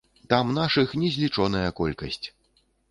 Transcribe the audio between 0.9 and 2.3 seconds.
незлічоная колькасць.